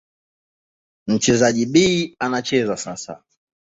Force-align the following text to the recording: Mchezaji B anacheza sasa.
Mchezaji 1.07 1.65
B 1.65 1.81
anacheza 2.19 2.77
sasa. 2.77 3.23